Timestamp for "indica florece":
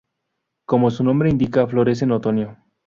1.29-2.05